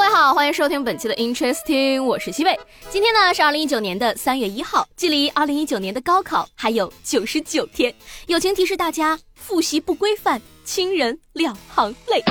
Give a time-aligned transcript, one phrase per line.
[0.00, 2.58] 各位好，欢迎收听本期的 Interesting，我是西贝。
[2.88, 7.94] 今天呢是二零一九年的三月一号，距离二零一九年的高考还有九十九天。
[8.26, 12.22] 友情提示大家，复习不规范，亲人两行泪。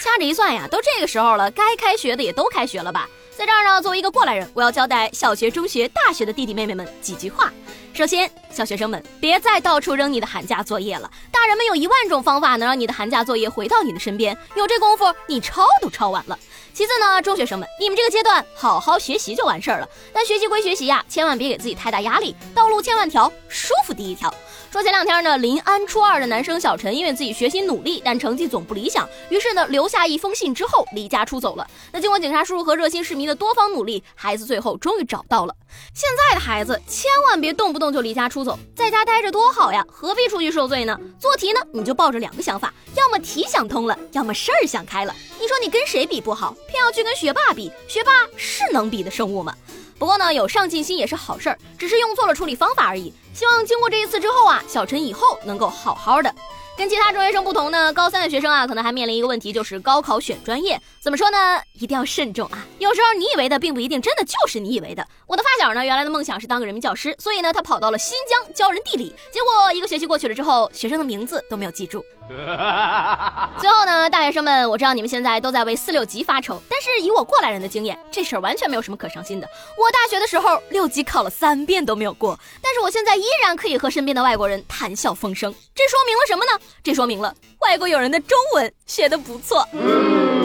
[0.00, 3.08] 掐指一算呀，都这个时候了，该开学的也都开学了吧？
[3.38, 7.52] 在这儿呢，作为一个过来人，我要交代小学、中学、大学的弟弟妹妹们几句话。
[7.94, 16.36] 首先，小学生们别再到处扔你的寒假作业了，大人们有一万种方法能让你的寒假作业回到你的身边，有这功夫你抄都抄完了。
[16.72, 19.88] 其次呢，中学生们，你们这个阶段好好学习就完事儿了。
[20.12, 24.34] 但学习归学习呀，千万别给自己太大压力，道路千万条，舒服第一条。
[24.74, 31.64] 说前两天呢，临安初二的男生小陈，因为自己学习努力，但成绩总不理想，于是呢留下一封信之后离家出走了。
[31.92, 35.54] 那经过警察叔叔和热心市民的多方努力，孩子最后终于找到了。
[35.94, 40.98] 现在的孩子千万别动不动就离家出走，在家待着多好呀，何必出去受罪呢？
[41.20, 45.14] 做题呢，你就抱着两个想法，要么题想通了，要么事儿想开了。
[45.40, 47.70] 你说你跟谁比不好，偏要去跟学霸比？
[47.86, 49.54] 学霸是能比的生物吗？
[49.98, 53.12] 不过呢，有上进心也是好事儿，只是用错了处理方法而已。
[53.32, 56.34] 希望经过这一次之后啊，小陈以后能够好好的。
[56.76, 60.80] 跟其他中学生不同呢，高三的学生啊，可能还面临一个问题，就是高考选专业。
[61.00, 61.38] 怎么说呢？
[61.74, 62.66] 一定要慎重啊！
[62.80, 65.06] 有时候你以为的，并不一定真的就是你以为的。
[65.28, 69.14] 我的发小呢，原来的梦想是当个人民教师，所以呢，他跑到了新疆教人地理。
[69.32, 72.04] 结果一个学期过去了之后，学生的名字都没有记住。
[73.60, 79.46] 最后呢，大学生们，我知道你们现在都在为四六级发愁，但是以我过来人的经验，这事儿完全没有什么可伤心的。
[79.76, 85.54] 我大学的时候六级考了三遍都没有过，但是我现在依然可以和身边的外国人谈笑风生。
[85.74, 86.58] 这说明了什么呢？
[86.82, 89.68] 这说明了外国友人的中文学得不错。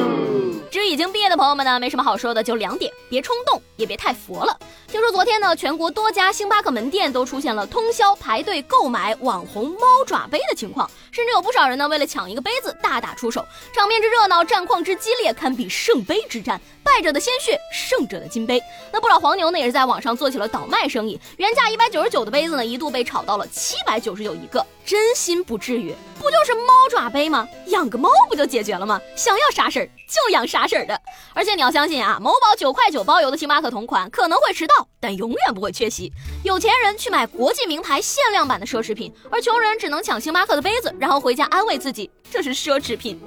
[0.72, 4.56] 至于已经毕业的朋友们呢，没什么好说的，就两点：别冲动，也别太佛了。
[4.88, 16.60] 听说昨天呢，全国多家星巴克门店都出现了通宵排队购买网红猫爪杯的情况，甚至有不少人呢为了抢一个杯子大打出手，场面之热闹，战况之激烈，堪比圣杯之战。
[16.82, 18.60] 败者的鲜血，胜者的金杯。
[18.92, 24.66] 那不少黄牛呢，也是在网上做起了倒卖生意，原价一百九十九的杯子呢，一度被炒到了七百九十九一个。
[24.84, 27.48] 真心不至于，不就是猫爪杯吗？
[27.68, 29.00] 养个猫不就解决了吗？
[29.16, 31.00] 想要啥事儿就养啥事儿的。
[31.34, 36.12] 而且你要相信啊，某宝九块九包邮的星巴克同款可能会迟到，但永远不会缺席。
[36.44, 43.20] 有钱人去买国际名牌限量版的奢侈品，而穷人只能抢星巴克的杯子，然后回家安慰自己这是奢侈品。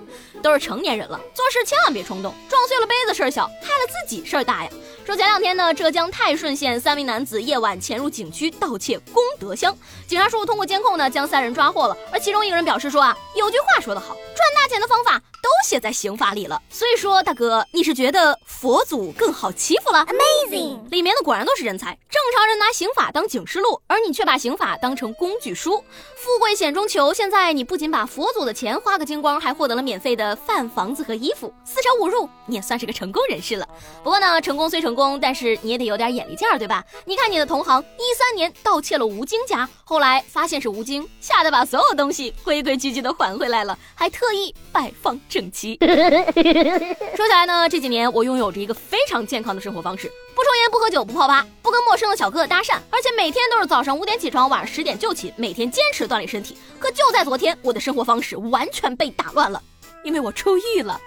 [0.43, 4.71] 都是成年人了，做事千万别冲动，撞碎了杯子事儿小，害了自己事儿大呀。
[5.07, 9.77] 说前两天呢，浙江泰顺县三名男子夜晚潜入景区盗窃功德箱，
[10.09, 11.97] 警察叔叔通过监控呢，将三人抓获了。
[12.13, 15.23] 而其中一个人表示师说啊，有句话说得好，赚大钱的方法。
[15.43, 21.99] 都写在刑法里了，所以说大哥，你是觉得佛祖更好欺负了？Amazing，里面的果然都是人才。
[22.09, 25.83] 正常人拿刑法当警示录，而你却把刑法当成工具书。
[26.17, 33.69] 富贵险中求，现在你不仅把佛祖的钱花个精光，还获得了免费的饭、房子和衣服，四舍五入，你也算是个成功人士了。
[34.05, 36.85] 不过呢，成功虽成功，但是你也得有点眼力劲儿，对吧？
[37.05, 45.19] 你看你的同行，一三年盗窃了吴京家，后来发现是吴京，吓得把所有东西规规矩矩的还回来了，还特意摆放。
[45.33, 45.79] 整齐。
[45.81, 56.55] 说起来呢，这几年我拥有着一个非常健康的生活方式，不抽烟，不喝酒，不泡吧，不跟陌生的小哥哥搭讪，而且每天都是早上五点起床，晚上十点就起，每天坚持锻炼身体。
[56.79, 59.63] 可就在昨天，我的生活方式完全被打乱了，
[60.05, 61.01] 因为我出狱了。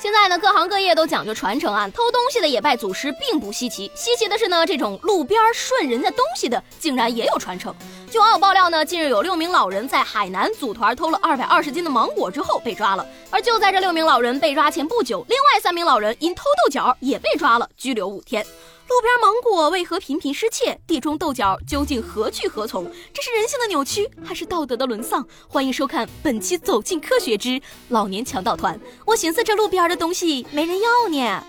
[0.00, 3.90] 现在呢，各行各业都讲究传承啊，偷东西的也拜祖师，并不稀奇。
[3.96, 7.74] 稀奇的是呢，这种路边顺人家东西的，竟然也有传承。
[8.08, 13.04] 据网友爆料呢，近日有六名老人在海南组团偷了二百二十斤的芒果之后被抓了。
[13.28, 18.46] 而就在这六名老人被抓前不久，另外三名老人因偷豆角也被抓了，拘留五天。
[18.88, 20.80] 路边芒果为何频频失窃？
[20.86, 22.90] 地中豆角究竟何去何从？
[23.12, 25.22] 这是人性的扭曲，还是道德的沦丧？
[25.46, 27.60] 欢迎收看本期《走进科学之
[27.90, 28.74] 老年强盗团》。
[29.04, 31.44] 我寻思这路边的东西没人要呢。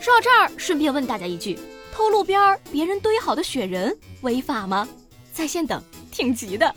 [0.00, 1.58] 说到这儿，顺便问大家一句：
[1.92, 4.86] 偷路边别人堆好的雪人违法吗？
[5.32, 5.82] 在线等，
[6.12, 6.72] 挺急的。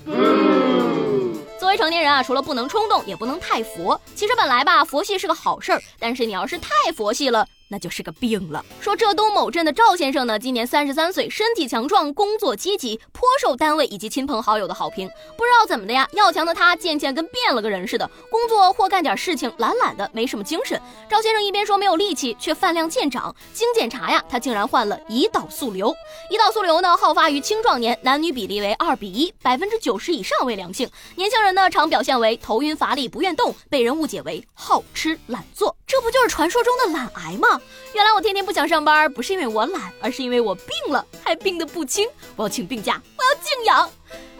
[1.59, 4.01] 作为成年人啊，除了不能冲动，也不能太佛。
[4.15, 7.45] 其实本来吧，佛系是个好事儿，但是你要是太佛系了。
[7.69, 8.65] 那就是个病了。
[8.81, 15.07] 说浙东某镇的赵先生呢，今年三十三岁，身体强壮，工作积极，颇受单位以及亲朋好友的好评。
[15.37, 20.81] 不知道怎么的呀，要强的他渐渐跟变了个人似的，工作或干点事情懒懒的，没什么精神。
[21.09, 23.33] 赵先生一边说没有力气，却饭量渐长。
[23.53, 25.93] 经检查呀，他竟然患了胰岛素瘤。
[26.31, 30.89] 胰岛素瘤呢，好发于青壮年，男女比例为二比一，百分之九十以上为良性。
[31.15, 35.75] 年轻人呢，常表现为头晕乏力、不愿动，被人误解为好吃懒做。
[35.89, 37.59] 这不就是传说中的懒癌吗？
[37.93, 42.07] 原来我天天不想上班，不是因为我懒，而是因为我病了，还病得不轻。
[42.35, 43.89] 我要请病假，我要静养。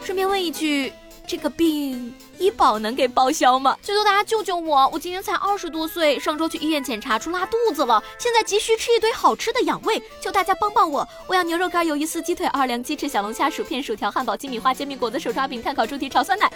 [0.04, 0.92] 顺便问一句，
[1.30, 2.12] 这个病？
[2.40, 3.78] 医保能给报销吗？
[3.84, 4.90] 求求大家救救我！
[4.92, 11.08] 我今年才二十多岁，上周去医院检查出拉肚子了，现在急需吃一堆好吃的养胃，求大家帮帮我！
[11.28, 16.52] 我要牛肉干、鱿鱼丝、鸡腿、二两鸡翅、小龙虾、薯片、薯条、汉堡、鸡米花、煎饼果子、手抓饼、炭烤猪蹄、炒酸奶，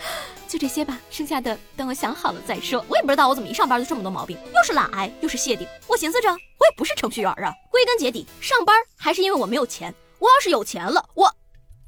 [0.49, 2.85] 就这些吧，剩下的等我想好了再说。
[2.89, 5.69] 我也不知道我怎么一上班就这么多毛病，又是懒癌，又是谢顶。
[5.87, 7.55] 我寻思着，我也不是程序员啊。
[7.71, 9.95] 归根结底，上班还是因为我没有钱。
[10.19, 11.33] 我要是有钱了，我。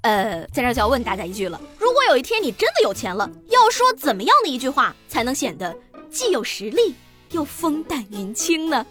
[0.06, 5.76] 呃，在这就要问大家一句了：如果有一天你真的有钱了，要说怎么样的一句话才能显得
[6.08, 6.94] 既有实力
[7.32, 8.87] 又风淡云轻呢？